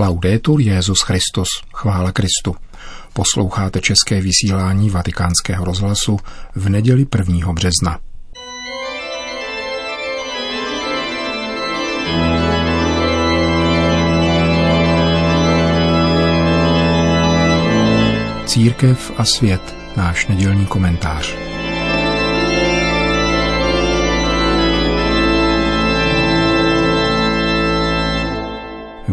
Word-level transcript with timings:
Laudetur 0.00 0.60
Jezus 0.60 1.00
Christus, 1.00 1.48
chvála 1.74 2.12
Kristu. 2.12 2.56
Posloucháte 3.12 3.80
české 3.80 4.20
vysílání 4.20 4.90
Vatikánského 4.90 5.64
rozhlasu 5.64 6.18
v 6.54 6.68
neděli 6.68 7.06
1. 7.18 7.52
března. 7.52 7.98
Církev 18.46 19.12
a 19.16 19.24
svět, 19.24 19.74
náš 19.96 20.26
nedělní 20.26 20.66
komentář. 20.66 21.49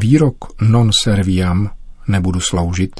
Výrok 0.08 0.38
non 0.62 0.90
serviam, 1.04 1.70
nebudu 2.08 2.40
sloužit, 2.40 3.00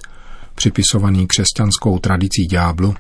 připisovaný 0.56 1.28
křesťanskou 1.28 2.00
tradicí 2.00 2.46
ďáblu, 2.46 2.96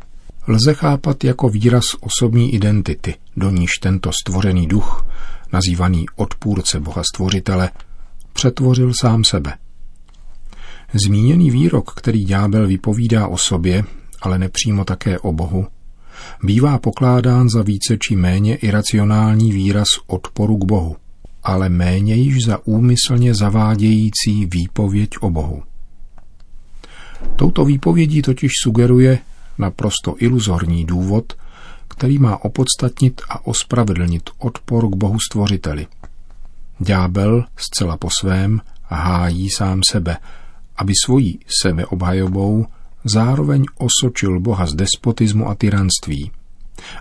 lze 0.48 0.74
chápat 0.74 1.24
jako 1.24 1.50
výraz 1.50 1.84
osobní 2.00 2.54
identity, 2.54 3.16
do 3.38 3.52
níž 3.52 3.72
tento 3.82 4.12
stvořený 4.22 4.68
duch, 4.68 5.06
nazývaný 5.54 6.06
odpůrce 6.16 6.80
Boha 6.80 7.02
stvořitele, 7.14 7.72
přetvořil 8.34 8.92
sám 9.02 9.24
sebe. 9.24 9.54
Zmíněný 11.06 11.52
výrok, 11.52 11.94
který 11.94 12.26
ďábel 12.26 12.68
vypovídá 12.68 13.28
o 13.28 13.38
sobě, 13.38 13.84
ale 14.22 14.40
nepřímo 14.40 14.84
také 14.84 15.20
o 15.20 15.34
Bohu, 15.34 15.68
bývá 16.44 16.78
pokládán 16.78 17.50
za 17.50 17.62
více 17.62 17.98
či 18.08 18.16
méně 18.16 18.56
iracionální 18.56 19.52
výraz 19.52 19.88
odporu 20.08 20.58
k 20.58 20.66
Bohu– 20.66 20.96
ale 21.48 21.70
méně 21.70 22.16
již 22.16 22.46
za 22.46 22.60
úmyslně 22.66 23.36
zavádějící 23.36 24.46
výpověď 24.46 25.10
o 25.22 25.30
Bohu. 25.30 25.64
Touto 27.36 27.66
výpovědí 27.66 28.22
totiž 28.22 28.52
sugeruje 28.64 29.20
naprosto 29.58 30.16
iluzorní 30.18 30.86
důvod, 30.86 31.34
který 31.88 32.18
má 32.18 32.44
opodstatnit 32.44 33.22
a 33.30 33.48
ospravedlnit 33.48 34.30
odpor 34.38 34.90
k 34.90 34.96
Bohu 34.96 35.18
stvořiteli. 35.32 35.88
Ďábel 36.80 37.46
zcela 37.56 37.98
po 37.98 38.10
svém 38.20 38.62
hájí 38.84 39.50
sám 39.50 39.82
sebe, 39.90 40.18
aby 40.78 40.94
svojí 41.06 41.40
sebeobhajobou 41.62 42.66
zároveň 43.04 43.64
osočil 43.78 44.40
Boha 44.40 44.66
z 44.66 44.74
despotismu 44.74 45.50
a 45.50 45.56
tyranství 45.56 46.32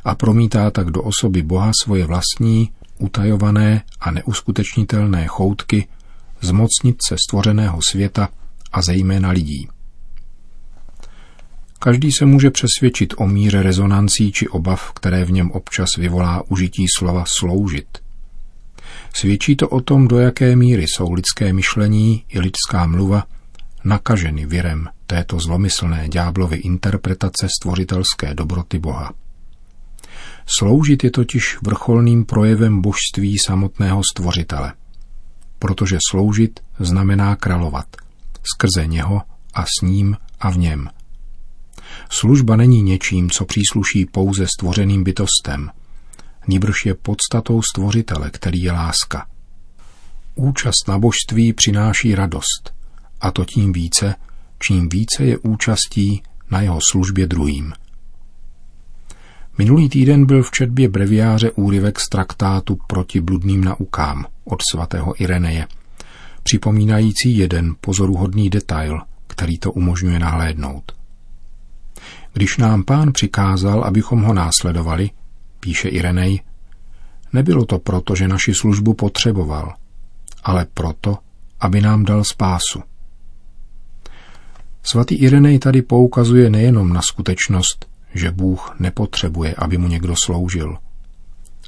a 0.04 0.14
promítá 0.14 0.70
tak 0.70 0.90
do 0.90 1.02
osoby 1.02 1.42
Boha 1.42 1.70
svoje 1.84 2.06
vlastní 2.06 2.70
utajované 2.98 3.82
a 4.00 4.10
neuskutečnitelné 4.10 5.26
choutky 5.26 5.88
zmocnit 6.40 6.96
se 7.08 7.16
stvořeného 7.28 7.80
světa 7.90 8.28
a 8.72 8.82
zejména 8.82 9.30
lidí. 9.30 9.68
Každý 11.78 12.12
se 12.12 12.26
může 12.26 12.50
přesvědčit 12.50 13.14
o 13.16 13.26
míře 13.26 13.62
rezonancí 13.62 14.32
či 14.32 14.48
obav, 14.48 14.92
které 14.92 15.24
v 15.24 15.32
něm 15.32 15.50
občas 15.50 15.88
vyvolá 15.98 16.42
užití 16.50 16.86
slova 16.98 17.24
sloužit. 17.38 17.98
Svědčí 19.14 19.56
to 19.56 19.68
o 19.68 19.80
tom, 19.80 20.08
do 20.08 20.18
jaké 20.18 20.56
míry 20.56 20.84
jsou 20.88 21.12
lidské 21.12 21.52
myšlení 21.52 22.24
i 22.28 22.40
lidská 22.40 22.86
mluva 22.86 23.24
nakaženy 23.84 24.46
virem 24.46 24.88
této 25.06 25.40
zlomyslné 25.40 26.08
ďáblovy 26.08 26.56
interpretace 26.56 27.48
stvořitelské 27.60 28.34
dobroty 28.34 28.78
Boha. 28.78 29.12
Sloužit 30.48 31.04
je 31.04 31.10
totiž 31.10 31.58
vrcholným 31.62 32.24
projevem 32.24 32.80
božství 32.80 33.38
samotného 33.46 34.02
stvořitele. 34.12 34.72
Protože 35.58 35.98
sloužit 36.10 36.60
znamená 36.78 37.36
královat. 37.36 37.86
Skrze 38.54 38.86
něho 38.86 39.22
a 39.54 39.62
s 39.62 39.82
ním 39.82 40.16
a 40.40 40.50
v 40.50 40.58
něm. 40.58 40.90
Služba 42.10 42.56
není 42.56 42.82
něčím, 42.82 43.30
co 43.30 43.44
přísluší 43.44 44.06
pouze 44.06 44.46
stvořeným 44.46 45.04
bytostem. 45.04 45.70
Nýbrž 46.48 46.86
je 46.86 46.94
podstatou 46.94 47.62
stvořitele, 47.72 48.30
který 48.30 48.62
je 48.62 48.72
láska. 48.72 49.26
Účast 50.34 50.88
na 50.88 50.98
božství 50.98 51.52
přináší 51.52 52.14
radost, 52.14 52.74
a 53.20 53.30
to 53.30 53.44
tím 53.44 53.72
více, 53.72 54.14
čím 54.58 54.88
více 54.88 55.24
je 55.24 55.38
účastí 55.38 56.22
na 56.50 56.60
jeho 56.60 56.78
službě 56.90 57.26
druhým– 57.26 57.72
Minulý 59.58 59.88
týden 59.88 60.26
byl 60.26 60.42
v 60.42 60.50
četbě 60.50 60.88
breviáře 60.88 61.50
úryvek 61.50 62.00
z 62.00 62.08
traktátu 62.08 62.78
proti 62.86 63.20
bludným 63.20 63.64
naukám 63.64 64.26
od 64.44 64.58
svatého 64.70 65.22
Ireneje, 65.22 65.66
připomínající 66.42 67.38
jeden 67.38 67.74
pozoruhodný 67.80 68.50
detail, 68.50 69.00
který 69.26 69.58
to 69.58 69.72
umožňuje 69.72 70.18
nahlédnout. 70.18 70.92
Když 72.32 72.56
nám 72.56 72.84
pán 72.84 73.12
přikázal, 73.12 73.84
abychom 73.84 74.22
ho 74.22 74.34
následovali, 74.34 75.10
píše 75.60 75.88
Irenej, 75.88 76.40
nebylo 77.32 77.64
to 77.64 77.78
proto, 77.78 78.14
že 78.14 78.28
naši 78.28 78.54
službu 78.54 78.94
potřeboval, 78.94 79.74
ale 80.44 80.66
proto, 80.74 81.18
aby 81.60 81.80
nám 81.80 82.04
dal 82.04 82.24
spásu. 82.24 82.82
Svatý 84.82 85.14
Irenej 85.14 85.58
tady 85.58 85.82
poukazuje 85.82 86.50
nejenom 86.50 86.92
na 86.92 87.02
skutečnost, 87.02 87.86
že 88.16 88.30
Bůh 88.30 88.76
nepotřebuje, 88.78 89.54
aby 89.58 89.78
mu 89.78 89.88
někdo 89.88 90.14
sloužil. 90.24 90.76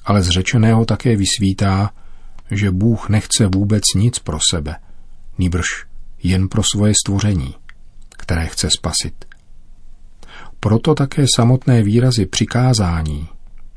Ale 0.05 0.23
z 0.23 0.29
řečeného 0.29 0.85
také 0.85 1.17
vysvítá, 1.17 1.91
že 2.51 2.71
Bůh 2.71 3.09
nechce 3.09 3.47
vůbec 3.47 3.83
nic 3.95 4.19
pro 4.19 4.39
sebe, 4.51 4.77
nýbrž 5.39 5.67
jen 6.23 6.49
pro 6.49 6.63
svoje 6.75 6.93
stvoření, 7.05 7.55
které 8.09 8.47
chce 8.47 8.69
spasit. 8.79 9.25
Proto 10.61 10.95
také 10.95 11.25
samotné 11.37 11.83
výrazy 11.83 12.27
přikázání 12.27 13.29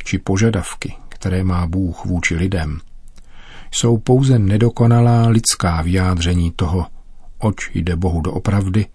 či 0.03 0.17
požadavky, 0.17 0.95
které 1.09 1.43
má 1.43 1.67
Bůh 1.67 2.05
vůči 2.05 2.35
lidem, 2.35 2.79
jsou 3.75 3.97
pouze 3.97 4.39
nedokonalá 4.39 5.27
lidská 5.27 5.81
vyjádření 5.81 6.51
toho, 6.51 6.87
oč 7.37 7.71
jde 7.73 7.95
Bohu 7.95 8.21
doopravdy, 8.21 8.85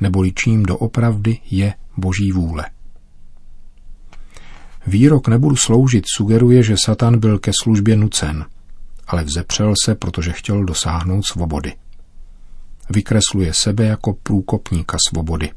neboli 0.00 0.32
čím 0.32 0.62
doopravdy 0.62 1.38
je 1.50 1.74
Boží 1.96 2.32
vůle. 2.32 2.64
Výrok 4.86 5.28
nebudu 5.28 5.56
sloužit 5.56 6.04
sugeruje, 6.16 6.62
že 6.62 6.76
Satan 6.84 7.18
byl 7.18 7.38
ke 7.38 7.50
službě 7.62 7.96
nucen, 7.96 8.46
ale 9.06 9.24
vzepřel 9.24 9.74
se, 9.84 9.94
protože 9.94 10.32
chtěl 10.32 10.64
dosáhnout 10.64 11.22
svobody. 11.22 11.72
Vykresluje 12.90 13.54
sebe 13.54 13.84
jako 13.84 14.12
průkopníka 14.22 14.96
svobody. 15.08 15.52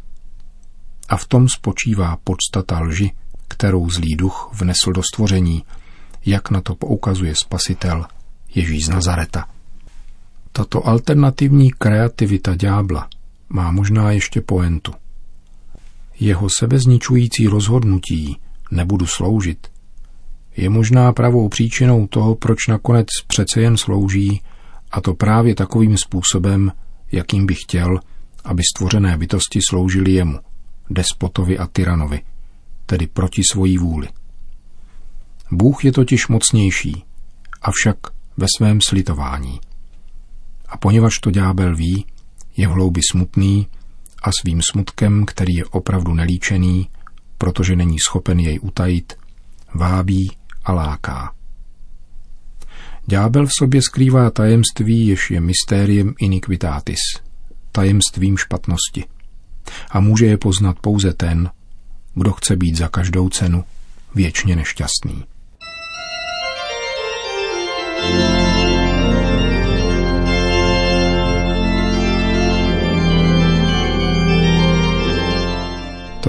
A 1.09 1.17
v 1.17 1.25
tom 1.25 1.47
spočívá 1.50 2.17
podstata 2.23 2.79
lži, 2.79 3.12
kterou 3.47 3.90
zlý 3.90 4.16
duch 4.16 4.50
vnesl 4.53 4.91
do 4.95 5.01
stvoření, 5.13 5.63
jak 6.25 6.50
na 6.50 6.61
to 6.61 6.75
poukazuje 6.75 7.35
spasitel 7.35 8.06
Ježíš 8.56 8.85
z 8.85 8.90
Nazareta. 8.90 9.47
Tato 10.51 10.88
alternativní 10.88 11.72
kreativita 11.72 12.56
ďábla 12.56 13.07
má 13.50 13.72
možná 13.72 14.11
ještě 14.11 14.41
poentu. 14.41 14.94
Jeho 16.19 16.47
sebezničující 16.59 17.47
rozhodnutí 17.47 18.38
nebudu 18.72 19.06
sloužit, 19.06 19.68
je 20.57 20.69
možná 20.69 21.13
pravou 21.13 21.50
příčinou 21.50 22.07
toho, 22.07 22.35
proč 22.35 22.68
nakonec 22.68 23.07
přece 23.28 23.62
jen 23.62 23.78
slouží, 23.78 24.41
a 24.91 25.02
to 25.02 25.13
právě 25.13 25.56
takovým 25.56 25.97
způsobem, 25.97 26.72
jakým 27.12 27.46
by 27.46 27.56
chtěl, 27.56 28.00
aby 28.44 28.63
stvořené 28.75 29.18
bytosti 29.18 29.59
sloužily 29.69 30.12
jemu, 30.12 30.40
despotovi 30.90 31.58
a 31.58 31.68
tyranovi, 31.68 32.22
tedy 32.85 33.08
proti 33.08 33.41
svojí 33.52 33.78
vůli. 33.78 34.08
Bůh 35.52 35.85
je 35.85 35.91
totiž 35.91 36.28
mocnější, 36.28 37.03
avšak 37.62 37.97
ve 38.38 38.47
svém 38.58 38.79
slitování. 38.81 39.59
A 40.69 40.78
poněvadž 40.78 41.19
to 41.19 41.31
ďábel 41.31 41.75
ví, 41.75 42.06
je 42.58 42.67
v 42.67 42.72
hloubi 42.72 43.02
smutný 43.11 43.67
a 44.23 44.29
svým 44.41 44.61
smutkem, 44.72 45.26
který 45.26 45.53
je 45.53 45.66
opravdu 45.66 46.14
nelíčený, 46.14 46.90
protože 47.40 47.76
není 47.76 47.97
schopen 48.00 48.40
jej 48.40 48.59
utajit, 48.62 49.14
vábí 49.76 50.32
a 50.66 50.74
láká. 50.74 51.34
Ďábel 53.06 53.47
v 53.47 53.52
sobě 53.59 53.82
skrývá 53.82 54.30
tajemství, 54.30 55.08
jež 55.08 55.32
je 55.32 55.41
mystériem 55.41 56.14
iniquitatis, 56.20 57.00
tajemstvím 57.72 58.38
špatnosti. 58.38 59.06
A 59.90 60.00
může 60.00 60.26
je 60.26 60.38
poznat 60.38 60.80
pouze 60.80 61.14
ten, 61.14 61.50
kdo 62.16 62.32
chce 62.32 62.56
být 62.56 62.76
za 62.76 62.88
každou 62.88 63.30
cenu 63.30 63.64
věčně 64.16 64.56
nešťastný. 64.56 65.26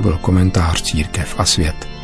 To 0.00 0.08
byl 0.08 0.19
komentář 0.19 0.82
Církev 0.82 1.35
a 1.38 1.44
svět. 1.44 2.00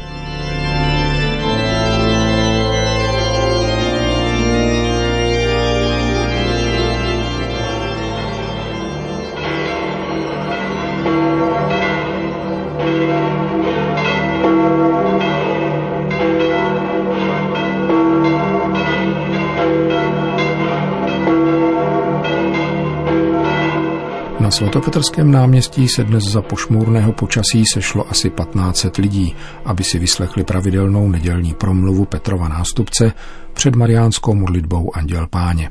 Na 24.47 24.51
svatopetrském 24.51 25.31
náměstí 25.31 25.89
se 25.89 26.05
dnes 26.05 26.25
za 26.25 26.43
pošmůrného 26.43 27.13
počasí 27.13 27.65
sešlo 27.73 28.11
asi 28.11 28.31
1500 28.31 28.97
lidí, 28.97 29.37
aby 29.65 29.85
si 29.85 29.99
vyslechli 29.99 30.45
pravidelnou 30.45 31.09
nedělní 31.09 31.55
promluvu 31.55 32.05
Petrova 32.05 32.49
nástupce 32.49 33.13
před 33.53 33.77
mariánskou 33.77 34.35
modlitbou 34.35 34.97
Anděl 34.97 35.27
Páně. 35.27 35.71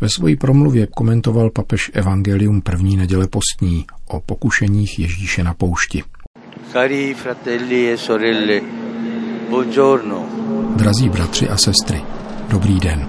Ve 0.00 0.08
své 0.08 0.36
promluvě 0.36 0.86
komentoval 0.86 1.50
papež 1.50 1.90
Evangelium 1.94 2.60
první 2.60 2.96
neděle 2.96 3.26
postní 3.28 3.86
o 4.06 4.20
pokušeních 4.20 4.98
Ježíše 4.98 5.44
na 5.44 5.54
poušti. 5.54 6.02
Cari 6.72 7.14
fratelli 7.14 7.92
e 7.92 7.98
sorelle, 7.98 8.60
buongiorno. 9.50 10.26
Drazí 10.76 11.08
bratři 11.08 11.48
a 11.48 11.56
sestry, 11.56 12.02
dobrý 12.48 12.80
den. 12.80 13.08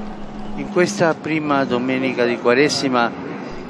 In 0.57 0.67
questa 0.67 1.13
prima 1.13 1.63
domenica 1.63 2.25
di 2.25 2.37
Quaresima 2.37 3.11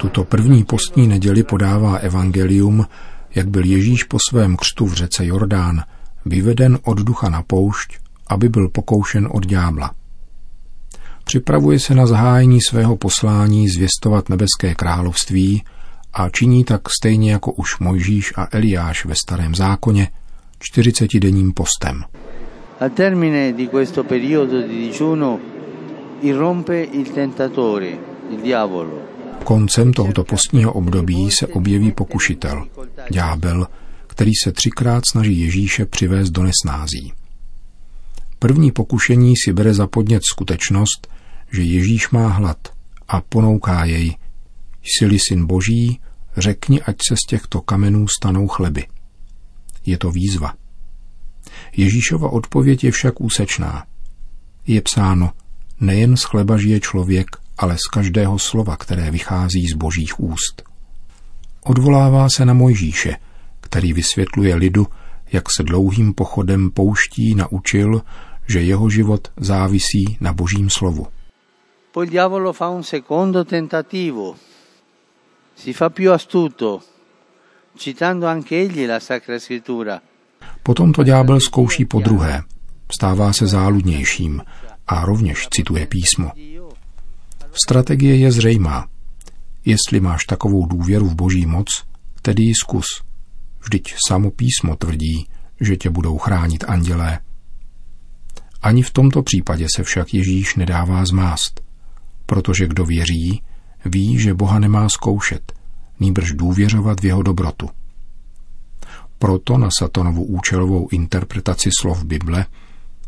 tuto 0.02 0.24
první 0.24 0.64
postní 0.64 1.06
neděli 1.06 1.42
podává 1.42 1.96
evangelium, 1.96 2.86
jak 3.34 3.48
byl 3.48 3.64
Ježíš 3.64 4.04
po 4.04 4.18
svém 4.28 4.56
křtu 4.56 4.86
v 4.86 4.92
řece 4.92 5.26
Jordán 5.26 5.82
vyveden 6.26 6.78
od 6.82 6.98
ducha 6.98 7.28
na 7.28 7.42
poušť, 7.42 7.98
aby 8.26 8.48
byl 8.48 8.68
pokoušen 8.68 9.28
od 9.30 9.46
ďábla. 9.46 9.90
Připravuje 11.24 11.78
se 11.78 11.94
na 11.94 12.06
zahájení 12.06 12.58
svého 12.68 12.96
poslání 12.96 13.68
zvěstovat 13.68 14.28
nebeské 14.28 14.74
království 14.74 15.62
a 16.12 16.28
činí 16.28 16.64
tak 16.64 16.80
stejně 17.00 17.32
jako 17.32 17.52
už 17.52 17.78
Mojžíš 17.78 18.32
a 18.36 18.48
Eliáš 18.52 19.04
ve 19.04 19.14
starém 19.14 19.54
zákoně, 19.54 20.08
40-denním 20.74 21.52
postem. 21.54 22.04
Al 22.80 22.90
termine 22.90 23.52
di 23.52 23.68
questo 23.68 24.04
periodo 24.04 24.62
di 24.62 24.78
digiuno 24.78 25.38
irrompe 26.20 26.80
il 26.80 27.12
tentatore, 27.12 27.98
il 28.30 28.40
diavolo. 28.42 29.11
Koncem 29.44 29.92
tohoto 29.92 30.24
postního 30.24 30.72
období 30.72 31.30
se 31.30 31.46
objeví 31.46 31.92
pokušitel, 31.92 32.66
ďábel, 33.10 33.66
který 34.06 34.30
se 34.44 34.52
třikrát 34.52 35.02
snaží 35.10 35.40
Ježíše 35.40 35.86
přivést 35.86 36.30
do 36.30 36.42
nesnází. 36.42 37.12
První 38.38 38.72
pokušení 38.72 39.34
si 39.44 39.52
bere 39.52 39.74
za 39.74 39.86
podnět 39.86 40.22
skutečnost, 40.30 41.08
že 41.52 41.62
Ježíš 41.62 42.10
má 42.10 42.28
hlad 42.28 42.58
a 43.08 43.20
ponouká 43.20 43.84
jej. 43.84 44.16
Jsi-li 44.82 45.18
syn 45.28 45.46
boží, 45.46 46.00
řekni, 46.36 46.82
ať 46.82 46.96
se 47.08 47.14
z 47.16 47.26
těchto 47.28 47.60
kamenů 47.60 48.06
stanou 48.08 48.48
chleby. 48.48 48.86
Je 49.86 49.98
to 49.98 50.10
výzva. 50.10 50.54
Ježíšova 51.76 52.30
odpověď 52.30 52.84
je 52.84 52.90
však 52.90 53.20
úsečná. 53.20 53.84
Je 54.66 54.82
psáno, 54.82 55.30
nejen 55.80 56.16
z 56.16 56.22
chleba 56.22 56.56
žije 56.56 56.80
člověk, 56.80 57.26
ale 57.62 57.78
z 57.78 57.86
každého 57.86 58.38
slova, 58.38 58.76
které 58.76 59.10
vychází 59.10 59.66
z 59.66 59.74
božích 59.74 60.20
úst. 60.20 60.62
Odvolává 61.64 62.28
se 62.28 62.44
na 62.44 62.54
Mojžíše, 62.54 63.16
který 63.60 63.92
vysvětluje 63.92 64.54
lidu, 64.54 64.86
jak 65.32 65.44
se 65.56 65.62
dlouhým 65.62 66.14
pochodem 66.14 66.70
pouští 66.70 67.34
naučil, 67.34 68.02
že 68.48 68.60
jeho 68.60 68.90
život 68.90 69.28
závisí 69.36 70.16
na 70.20 70.32
božím 70.32 70.70
slovu. 70.70 71.06
Poi 71.92 72.06
il 72.06 72.10
diavolo 72.10 72.52
fa 72.52 72.68
un 72.68 72.82
secondo 72.82 73.44
tentativo. 73.44 74.34
Si 75.54 75.72
fa 75.72 75.90
più 75.90 76.12
astuto, 76.12 76.80
citando 77.76 78.26
anche 78.26 78.56
egli 78.56 78.86
la 78.86 79.00
Sacra 79.00 79.38
Scrittura. 79.38 80.00
Potom 80.62 80.92
to 80.92 81.04
ďábel 81.04 81.40
zkouší 81.40 81.84
po 81.84 82.00
druhé. 82.00 82.42
Stává 82.90 83.32
se 83.32 83.46
záludnějším 83.46 84.42
a 84.86 85.04
rovněž 85.04 85.48
cituje 85.48 85.86
písmo. 85.86 86.32
Strategie 87.52 88.16
je 88.16 88.32
zřejmá. 88.32 88.88
Jestli 89.64 90.00
máš 90.00 90.24
takovou 90.24 90.66
důvěru 90.66 91.08
v 91.08 91.14
boží 91.14 91.46
moc, 91.46 91.66
tedy 92.22 92.42
ji 92.42 92.54
zkus. 92.54 92.86
Vždyť 93.64 93.94
samo 94.08 94.30
písmo 94.30 94.76
tvrdí, 94.76 95.26
že 95.60 95.76
tě 95.76 95.90
budou 95.90 96.18
chránit 96.18 96.64
andělé. 96.68 97.18
Ani 98.62 98.82
v 98.82 98.90
tomto 98.90 99.22
případě 99.22 99.66
se 99.76 99.82
však 99.82 100.14
Ježíš 100.14 100.54
nedává 100.54 101.04
zmást, 101.04 101.60
protože 102.26 102.66
kdo 102.66 102.84
věří, 102.84 103.42
ví, 103.84 104.18
že 104.18 104.34
Boha 104.34 104.58
nemá 104.58 104.88
zkoušet, 104.88 105.52
nýbrž 106.00 106.32
důvěřovat 106.32 107.00
v 107.00 107.04
jeho 107.04 107.22
dobrotu. 107.22 107.68
Proto 109.18 109.58
na 109.58 109.68
Satonovu 109.78 110.24
účelovou 110.24 110.88
interpretaci 110.90 111.70
slov 111.80 112.04
Bible 112.04 112.46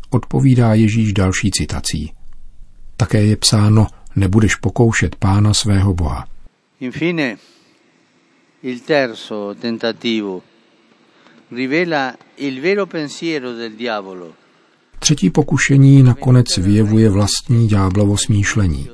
odpovídá 0.09 0.73
Ježíš 0.73 1.13
další 1.13 1.51
citací. 1.51 2.13
Také 2.97 3.25
je 3.25 3.37
psáno, 3.37 3.87
nebudeš 4.15 4.55
pokoušet 4.55 5.15
pána 5.15 5.53
svého 5.53 5.93
Boha. 5.93 6.27
Infine, 6.79 7.37
il 8.63 8.79
terzo 8.79 9.55
tentativo 9.61 10.41
rivela 11.51 12.15
il 12.37 12.61
vero 12.61 12.85
pensiero 12.85 13.53
del 13.53 13.75
diavolo. 13.75 14.33
Třetí 14.99 15.29
pokušení 15.29 16.03
nakonec 16.03 16.57
vyjevuje 16.57 17.09
vlastní 17.09 17.67
ďáblovo 17.67 18.17
smýšlení. 18.17 18.89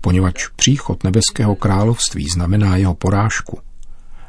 Poněvadž 0.00 0.48
příchod 0.56 1.04
nebeského 1.04 1.56
království 1.56 2.28
znamená 2.28 2.76
jeho 2.76 2.94
porážku, 2.94 3.58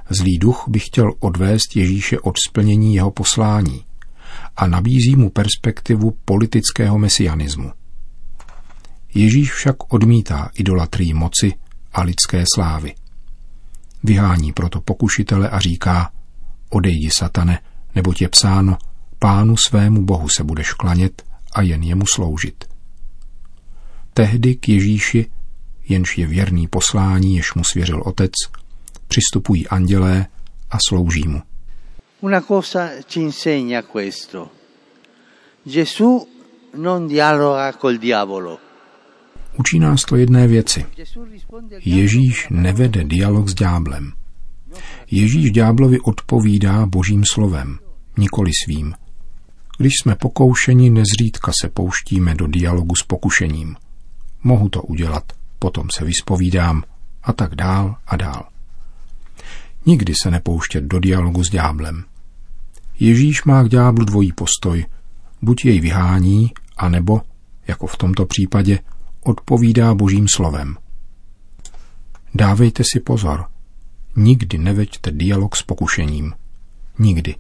zlý 0.09 0.38
duch 0.38 0.63
by 0.68 0.80
chtěl 0.80 1.13
odvést 1.19 1.75
Ježíše 1.75 2.19
od 2.19 2.36
splnění 2.48 2.95
jeho 2.95 3.12
poslání 3.12 3.86
a 4.56 4.68
nabízí 4.68 5.15
mu 5.15 5.30
perspektivu 5.30 6.18
politického 6.25 6.98
mesianismu. 6.98 7.71
Ježíš 9.18 9.52
však 9.52 9.94
odmítá 9.94 10.50
idolatrii 10.54 11.14
moci 11.14 11.54
a 11.94 12.02
lidské 12.02 12.44
slávy. 12.56 12.96
Vyhání 14.04 14.54
proto 14.54 14.81
pokušitele 14.81 15.50
a 15.50 15.60
říká, 15.60 16.12
odejdi 16.69 17.10
satane, 17.18 17.60
nebo 17.96 18.14
je 18.22 18.30
psáno, 18.30 18.78
pánu 19.19 19.58
svému 19.58 20.06
bohu 20.06 20.30
se 20.38 20.44
budeš 20.44 20.74
klanět 20.74 21.24
a 21.54 21.62
jen 21.62 21.84
jemu 21.84 22.06
sloužit. 22.14 22.66
Tehdy 24.14 24.56
k 24.56 24.69
Ježíši, 24.69 25.31
jenž 25.90 26.18
je 26.18 26.28
věrný 26.28 26.68
poslání, 26.68 27.36
jež 27.36 27.54
mu 27.54 27.64
svěřil 27.64 28.04
otec, 28.06 28.31
přistupují 29.08 29.68
andělé 29.68 30.26
a 30.71 30.78
slouží 30.90 31.28
mu. 31.28 31.42
Una 32.21 32.42
cosa 32.42 32.90
ci 33.07 33.19
insegna 33.19 33.81
questo. 33.81 34.50
Gesù 35.66 36.28
non 36.76 37.07
dialoga 37.07 37.74
col 37.74 37.97
diavolo. 37.97 38.67
Učí 39.59 39.80
nás 39.80 40.02
to 40.02 40.16
jedné 40.16 40.47
věci. 40.47 40.85
Ježíš 41.85 42.47
nevede 42.49 43.04
dialog 43.04 43.49
s 43.49 43.54
ďáblem. 43.54 44.14
Ježíš 45.11 45.52
ďáblovi 45.52 45.99
odpovídá 45.99 46.85
božím 46.85 47.23
slovem, 47.33 47.80
nikoli 48.18 48.52
svým. 48.66 48.94
Když 49.78 49.94
jsme 50.02 50.16
pokoušeni, 50.16 50.90
nezřídka 50.90 51.52
se 51.61 51.69
pouštíme 51.69 52.35
do 52.35 52.47
dialogu 52.47 52.95
s 52.95 53.04
pokušením. 53.04 53.76
Mohu 54.44 54.69
to 54.69 54.81
udělat, 54.81 55.23
potom 55.59 55.87
se 55.97 56.06
vyspovídám 56.06 56.83
a 57.23 57.33
tak 57.33 57.56
dál 57.56 57.95
a 58.07 58.18
dál. 58.18 58.47
Nikdy 59.85 60.14
se 60.23 60.31
nepouštět 60.31 60.83
do 60.83 60.99
dialogu 60.99 61.44
s 61.44 61.49
ďáblem. 61.49 62.04
Ježíš 62.99 63.44
má 63.44 63.64
k 63.64 63.69
ďáblu 63.69 64.06
dvojí 64.06 64.31
postoj. 64.31 64.85
Buď 65.42 65.66
jej 65.66 65.80
vyhání, 65.80 66.52
anebo, 66.78 67.21
jako 67.68 67.87
v 67.87 67.97
tomto 67.97 68.26
případě, 68.26 68.80
odpovídá 69.28 69.94
božím 69.94 70.28
slovem. 70.28 70.78
Dávejte 72.34 72.84
si 72.88 73.00
pozor. 73.00 73.52
Nikdy 74.16 74.57
neveďte 74.57 75.12
dialog 75.12 75.56
s 75.56 75.64
pokušením. 75.64 76.34
Nikdy. 77.00 77.36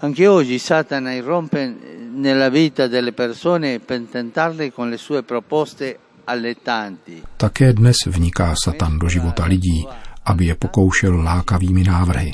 Anche 0.00 0.28
oggi 0.28 0.58
Satana 0.58 1.12
irrompe 1.12 1.72
nella 2.14 2.48
vita 2.48 2.86
delle 2.86 3.12
persone 3.12 3.80
per 3.80 4.06
tentarle 4.12 4.70
con 4.70 4.90
le 4.90 4.98
sue 4.98 5.22
proposte 5.22 5.98
allettanti. 6.24 7.22
Také 7.36 7.72
dnes 7.72 7.96
vniká 8.06 8.54
Satan 8.54 8.98
do 8.98 9.08
života 9.08 9.46
lidí, 9.46 9.86
aby 10.24 10.46
je 10.46 10.54
pokoušel 10.54 11.16
lákavými 11.16 11.84
návrhy. 11.84 12.32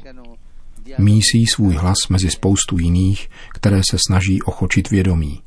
Mísí 0.98 1.46
svůj 1.46 1.74
hlas 1.74 2.08
mezi 2.08 2.30
spoustu 2.30 2.78
jiných, 2.78 3.30
které 3.52 3.80
se 3.90 3.96
snaží 4.06 4.42
ochočit 4.42 4.90
vědomí. 4.90 5.42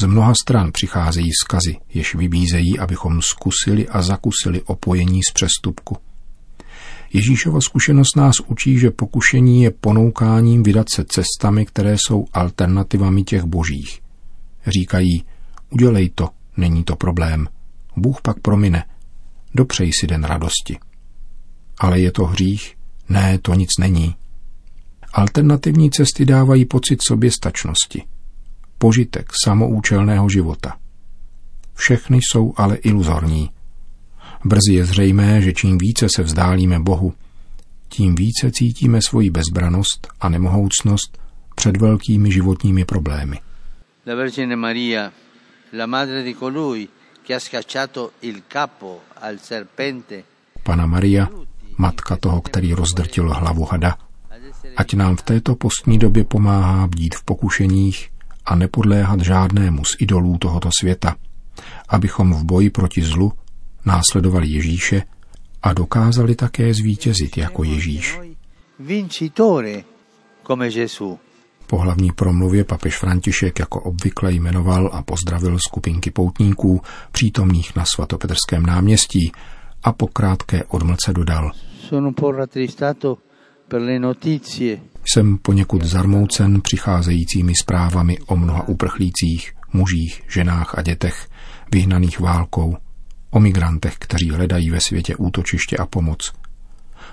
Z 0.00 0.04
mnoha 0.04 0.32
stran 0.42 0.72
přicházejí 0.72 1.30
skazy, 1.44 1.76
jež 1.94 2.14
vybízejí, 2.14 2.78
abychom 2.78 3.22
zkusili 3.22 3.88
a 3.88 4.02
zakusili 4.02 4.62
opojení 4.62 5.20
z 5.30 5.32
přestupku. 5.32 5.96
Ježíšova 7.12 7.60
zkušenost 7.60 8.16
nás 8.16 8.40
učí, 8.46 8.78
že 8.78 8.90
pokušení 8.90 9.62
je 9.62 9.70
ponoukáním 9.70 10.62
vydat 10.62 10.86
se 10.94 11.04
cestami, 11.04 11.66
které 11.66 11.96
jsou 11.98 12.24
alternativami 12.32 13.22
těch 13.22 13.44
božích. 13.44 14.00
Říkají, 14.66 15.24
udělej 15.70 16.10
to, 16.14 16.28
není 16.56 16.84
to 16.84 16.96
problém. 16.96 17.48
Bůh 17.96 18.20
pak 18.22 18.40
promine. 18.40 18.84
Dopřej 19.54 19.90
si 20.00 20.06
den 20.06 20.24
radosti. 20.24 20.78
Ale 21.78 22.00
je 22.00 22.12
to 22.12 22.24
hřích? 22.24 22.76
Ne, 23.08 23.38
to 23.38 23.54
nic 23.54 23.70
není. 23.78 24.16
Alternativní 25.12 25.90
cesty 25.90 26.24
dávají 26.24 26.64
pocit 26.64 27.02
soběstačnosti 27.02 28.02
požitek 28.80 29.32
samoučelného 29.44 30.28
života. 30.28 30.76
Všechny 31.74 32.16
jsou 32.16 32.54
ale 32.56 32.76
iluzorní. 32.76 33.50
Brzy 34.44 34.72
je 34.74 34.84
zřejmé, 34.84 35.42
že 35.42 35.52
čím 35.52 35.78
více 35.78 36.06
se 36.16 36.22
vzdálíme 36.22 36.80
Bohu, 36.80 37.14
tím 37.88 38.14
více 38.14 38.50
cítíme 38.50 38.98
svoji 39.02 39.30
bezbranost 39.30 40.08
a 40.20 40.28
nemohoucnost 40.28 41.18
před 41.54 41.76
velkými 41.76 42.32
životními 42.32 42.84
problémy. 42.84 43.38
La 44.06 44.14
Vergine 44.14 44.56
Maria, 44.56 45.12
la 45.72 45.86
madre 45.86 46.22
di 46.22 46.34
colui 46.34 46.88
che 47.26 47.34
ha 47.34 47.40
scacciato 47.40 48.10
il 48.22 48.42
capo 48.48 49.00
al 49.20 49.38
serpente, 49.38 50.24
Pana 50.62 50.86
Maria, 50.86 51.28
matka 51.78 52.16
toho, 52.16 52.40
který 52.40 52.74
rozdrtil 52.74 53.28
hlavu 53.28 53.64
hada, 53.64 53.96
ať 54.76 54.94
nám 54.94 55.16
v 55.16 55.22
této 55.22 55.54
postní 55.54 55.98
době 55.98 56.24
pomáhá 56.24 56.86
bdít 56.86 57.14
v 57.14 57.24
pokušeních 57.24 58.10
a 58.50 58.54
nepodléhat 58.54 59.20
žádnému 59.20 59.84
z 59.84 59.96
idolů 59.98 60.38
tohoto 60.38 60.68
světa, 60.80 61.16
abychom 61.88 62.32
v 62.32 62.44
boji 62.44 62.70
proti 62.70 63.02
zlu 63.02 63.32
následovali 63.86 64.48
Ježíše 64.48 65.02
a 65.62 65.72
dokázali 65.72 66.34
také 66.34 66.74
zvítězit 66.74 67.36
jako 67.36 67.64
Ježíš. 67.64 68.18
Po 71.66 71.78
hlavní 71.78 72.12
promluvě 72.12 72.64
papež 72.64 72.98
František 72.98 73.58
jako 73.58 73.80
obvykle 73.80 74.32
jmenoval 74.32 74.90
a 74.92 75.02
pozdravil 75.02 75.58
skupinky 75.58 76.10
poutníků 76.10 76.80
přítomných 77.12 77.76
na 77.76 77.84
svatopetrském 77.84 78.66
náměstí 78.66 79.32
a 79.82 79.92
po 79.92 80.06
krátké 80.06 80.64
odmlce 80.64 81.12
dodal. 81.12 81.50
Sono 81.88 82.08
un 82.08 82.14
po' 82.14 82.32
rattristato 82.32 83.18
per 83.68 83.80
le 83.80 83.98
notizie 83.98 84.80
Jsem 85.04 85.38
poněkud 85.38 85.84
zarmoucen 85.84 86.60
přicházejícími 86.60 87.52
zprávami 87.60 88.18
o 88.26 88.36
mnoha 88.36 88.68
uprchlících, 88.68 89.52
mužích, 89.72 90.22
ženách 90.28 90.78
a 90.78 90.82
dětech, 90.82 91.28
vyhnaných 91.72 92.20
válkou, 92.20 92.76
o 93.30 93.40
migrantech, 93.40 93.94
kteří 93.98 94.30
hledají 94.30 94.70
ve 94.70 94.80
světě 94.80 95.16
útočiště 95.16 95.76
a 95.76 95.86
pomoc. 95.86 96.32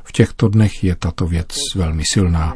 V 0.03 0.11
těchto 0.11 0.47
dnech 0.47 0.83
je 0.83 0.95
tato 0.95 1.27
věc 1.27 1.55
velmi 1.75 2.03
silná. 2.13 2.53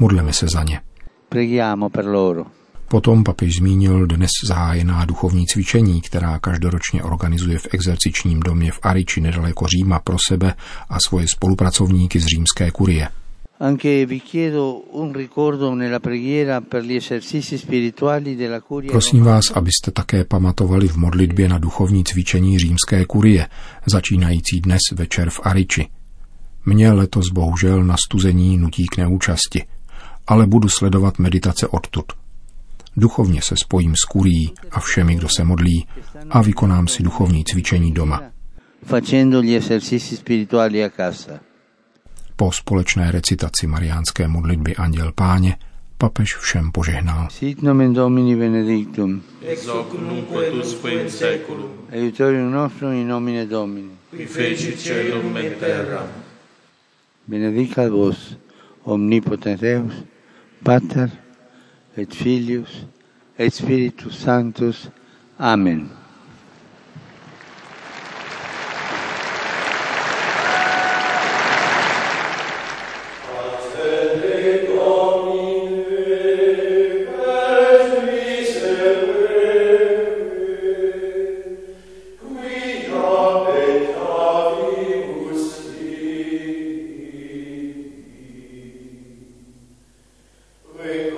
Modleme 0.00 0.32
se 0.32 0.46
za 0.54 0.62
ně. 0.62 0.80
Preghiamo 1.28 1.90
per 1.90 2.06
loro. 2.06 2.46
Potom 2.88 3.24
papež 3.24 3.56
zmínil 3.56 4.06
dnes 4.06 4.30
zahájená 4.46 5.04
duchovní 5.04 5.46
cvičení, 5.46 6.00
která 6.00 6.38
každoročně 6.38 7.02
organizuje 7.02 7.58
v 7.58 7.66
exercičním 7.72 8.40
domě 8.40 8.72
v 8.72 8.78
Ariči 8.82 9.20
nedaleko 9.20 9.66
Říma 9.66 9.98
pro 9.98 10.16
sebe 10.28 10.54
a 10.88 10.96
svoje 11.06 11.26
spolupracovníky 11.28 12.20
z 12.20 12.26
římské 12.26 12.70
kurie. 12.70 13.08
Prosím 18.90 19.24
vás, 19.24 19.50
abyste 19.50 19.90
také 19.90 20.24
pamatovali 20.24 20.88
v 20.88 20.96
modlitbě 20.96 21.48
na 21.48 21.58
duchovní 21.58 22.04
cvičení 22.04 22.58
římské 22.58 23.04
kurie, 23.04 23.48
začínající 23.86 24.60
dnes 24.60 24.80
večer 24.94 25.30
v 25.30 25.40
Ariči. 25.42 25.88
Mě 26.66 26.92
letos 26.92 27.30
bohužel 27.32 27.84
na 27.84 27.96
stuzení 27.96 28.58
nutí 28.58 28.86
k 28.86 28.96
neúčasti, 28.96 29.64
ale 30.26 30.46
budu 30.46 30.68
sledovat 30.68 31.18
meditace 31.18 31.66
odtud. 31.66 32.04
Duchovně 32.96 33.42
se 33.42 33.56
spojím 33.56 33.94
s 34.04 34.04
kurií 34.04 34.52
a 34.70 34.80
všemi, 34.80 35.14
kdo 35.14 35.28
se 35.28 35.44
modlí 35.44 35.86
a 36.30 36.42
vykonám 36.42 36.88
si 36.88 37.02
duchovní 37.02 37.44
cvičení 37.44 37.92
doma. 37.92 38.22
facendo 38.84 39.42
gli 39.42 39.56
esercizi 39.56 40.16
spirituali 40.16 40.84
a 40.84 40.90
casa. 40.90 41.47
Po 42.38 42.52
společné 42.52 43.10
recitaci 43.10 43.66
mariánské 43.66 44.28
modlitby 44.28 44.76
Anděl 44.76 45.12
Páně 45.12 45.56
papež 45.98 46.36
všem 46.36 46.72
požehnal. 46.72 47.28
Sit 47.30 47.62
nomen 47.62 47.92
Domini 47.94 48.36
benedictum, 48.36 49.22
ex 49.42 49.66
hoc 49.66 49.92
nunc 49.92 50.24
et 50.46 50.54
usque 50.54 50.88
in 51.02 51.10
seculum, 51.10 51.70
aiutorium 51.92 52.52
nostrum 52.52 52.92
in 52.92 53.08
nomine 53.08 53.46
Domini. 53.46 53.90
qui 54.10 54.26
feci 54.26 54.76
celum 54.76 55.36
et 55.36 55.58
terra. 55.58 56.06
Benedicat 57.26 57.90
vos, 57.90 58.36
omnipotens 58.84 59.60
Deus, 59.60 59.92
Pater 60.64 61.08
et 61.96 62.14
Filius 62.14 62.86
et 63.38 63.50
Spiritus 63.54 64.18
Sanctus. 64.18 64.90
Amen. 65.38 65.88
faith 90.88 91.17